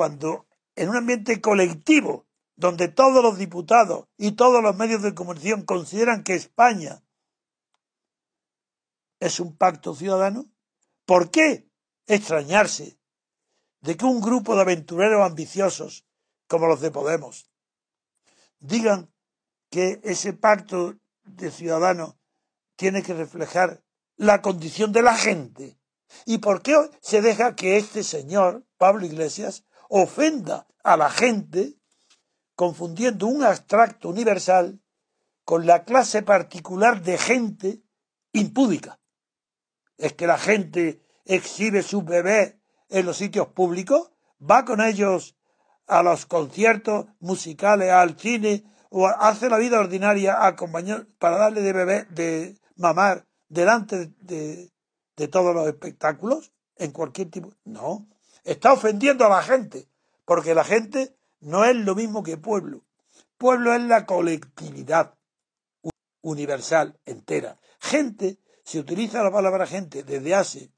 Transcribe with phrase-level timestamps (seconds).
[0.00, 0.46] Cuando
[0.76, 6.24] en un ambiente colectivo, donde todos los diputados y todos los medios de comunicación consideran
[6.24, 7.02] que España
[9.18, 10.50] es un pacto ciudadano,
[11.04, 11.68] ¿por qué
[12.06, 12.98] extrañarse
[13.82, 16.06] de que un grupo de aventureros ambiciosos
[16.48, 17.50] como los de Podemos
[18.58, 19.12] digan
[19.68, 22.14] que ese pacto de ciudadanos
[22.76, 23.84] tiene que reflejar
[24.16, 25.78] la condición de la gente?
[26.24, 31.76] ¿Y por qué se deja que este señor, Pablo Iglesias, ofenda a la gente
[32.54, 34.80] confundiendo un abstracto universal
[35.44, 37.82] con la clase particular de gente
[38.32, 39.00] impúdica.
[39.98, 42.56] Es que la gente exhibe sus bebés
[42.88, 45.36] en los sitios públicos, va con ellos
[45.86, 50.38] a los conciertos musicales, al cine, o hace la vida ordinaria
[51.18, 54.70] para darle de bebé, de mamar delante de,
[55.16, 57.52] de todos los espectáculos, en cualquier tipo.
[57.64, 58.08] No,
[58.44, 59.88] Está ofendiendo a la gente,
[60.24, 62.84] porque la gente no es lo mismo que pueblo.
[63.38, 65.14] Pueblo es la colectividad
[66.22, 67.58] universal, entera.
[67.78, 70.70] Gente, se utiliza la palabra gente desde hace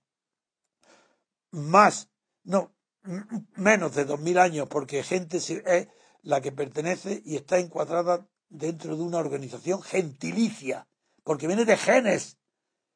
[1.51, 2.09] más,
[2.45, 2.73] no,
[3.57, 5.89] menos de dos mil años, porque gente es
[6.23, 10.87] la que pertenece y está encuadrada dentro de una organización gentilicia,
[11.25, 12.39] porque viene de genes.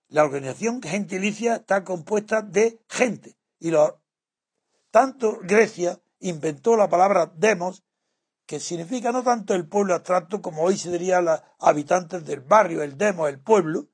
[0.08, 3.94] La organización gentilicia está compuesta de gente y los
[4.96, 7.84] tanto Grecia inventó la palabra demos,
[8.46, 12.82] que significa no tanto el pueblo abstracto como hoy se diría los habitantes del barrio,
[12.82, 13.90] el demo, el pueblo,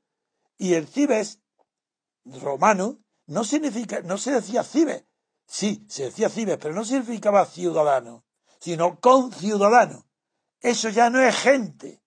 [0.58, 1.41] y el cibes
[2.24, 5.04] romano no significa, no se decía cibes,
[5.44, 8.24] sí, se decía cibes, pero no significaba ciudadano,
[8.60, 10.06] sino conciudadano.
[10.60, 12.00] Eso ya no es gente,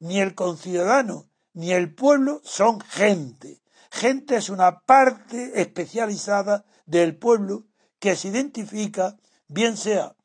[0.00, 3.62] ni el conciudadano, ni el pueblo son gente.
[3.90, 7.67] Gente es una parte especializada del pueblo
[7.98, 9.16] que se identifica
[9.48, 10.16] bien sea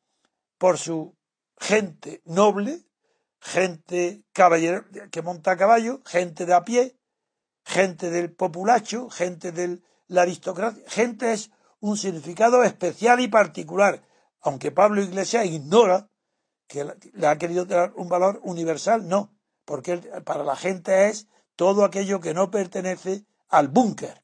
[0.58, 1.16] por su
[1.58, 2.84] gente noble,
[3.40, 6.98] gente caballero, que monta a caballo, gente de a pie,
[7.64, 14.02] gente del populacho, gente de la aristocracia, gente es un significado especial y particular,
[14.42, 16.10] aunque Pablo Iglesias ignora
[16.68, 19.36] que le ha querido dar un valor universal, no,
[19.66, 24.24] porque para la gente es todo aquello que no pertenece al búnker.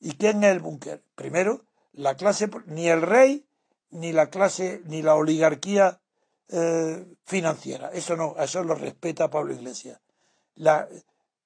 [0.00, 1.02] ¿Y quién es el búnker?
[1.14, 3.46] Primero, la clase, ni el rey,
[3.90, 6.00] ni la clase, ni la oligarquía
[6.48, 7.90] eh, financiera.
[7.92, 10.00] Eso no, eso lo respeta Pablo Iglesias.
[10.54, 10.88] La,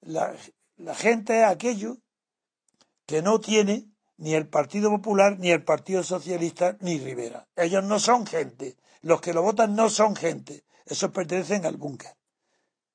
[0.00, 0.34] la,
[0.76, 1.98] la gente es aquello
[3.06, 7.48] que no tiene ni el Partido Popular, ni el Partido Socialista, ni Rivera.
[7.56, 8.76] Ellos no son gente.
[9.00, 10.64] Los que lo votan no son gente.
[10.86, 12.16] Esos pertenecen al búnker.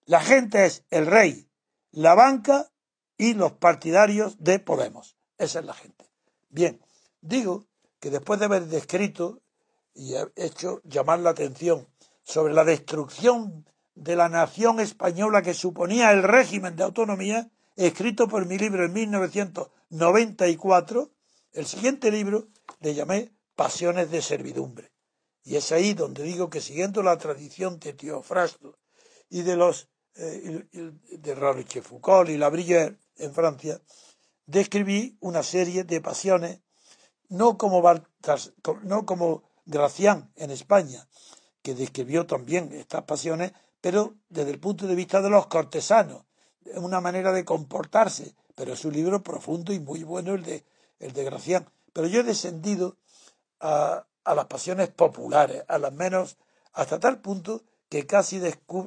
[0.06, 1.50] La gente es el rey,
[1.91, 2.72] la banca
[3.18, 5.18] y los partidarios de Podemos.
[5.38, 6.09] Esa es la gente.
[6.50, 6.80] Bien,
[7.22, 7.66] Digo
[8.00, 9.42] que después de haber descrito
[9.94, 11.88] y hecho llamar la atención
[12.24, 18.46] sobre la destrucción de la nación española que suponía el régimen de autonomía, escrito por
[18.46, 21.12] mi libro en 1994,
[21.54, 22.50] el siguiente libro
[22.82, 24.92] le llamé Pasiones de servidumbre.
[25.44, 28.78] Y es ahí donde digo que siguiendo la tradición de Teofrasto
[29.30, 33.82] y de los eh, de Roche Foucault y Labrille en Francia,
[34.46, 36.60] describí una serie de pasiones
[37.30, 37.84] no como,
[38.84, 41.08] no como Gracián en España,
[41.62, 43.52] que describió también estas pasiones,
[43.82, 46.24] pero desde el punto de vista de los cortesanos,
[46.76, 50.66] una manera de comportarse, pero es un libro profundo y muy bueno el de,
[51.00, 51.70] el de Gracián.
[51.94, 52.98] Pero yo he descendido
[53.60, 56.38] a, a las pasiones populares, a las menos,
[56.74, 58.42] hasta tal punto que casi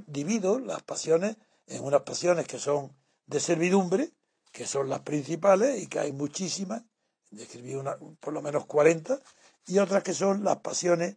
[0.07, 1.37] divido las pasiones
[1.67, 2.95] en unas pasiones que son
[3.27, 4.13] de servidumbre,
[4.53, 6.83] que son las principales y que hay muchísimas,
[7.31, 9.21] describí una, por lo menos 40,
[9.67, 11.17] y otras que son las pasiones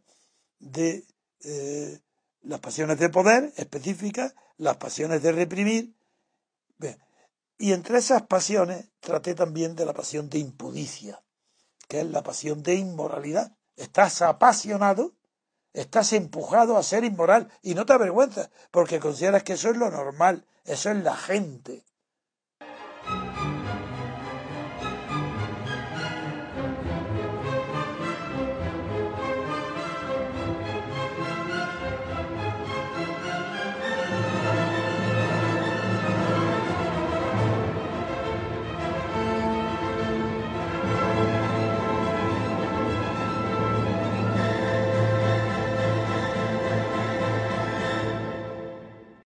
[0.60, 1.06] de
[1.44, 2.00] eh,
[2.44, 5.94] las pasiones de poder específicas, las pasiones de reprimir.
[7.58, 11.24] Y entre esas pasiones traté también de la pasión de impudicia,
[11.88, 13.56] que es la pasión de inmoralidad.
[13.78, 15.14] Estás apasionado,
[15.72, 19.90] estás empujado a ser inmoral y no te avergüenzas porque consideras que eso es lo
[19.90, 21.86] normal, eso es la gente.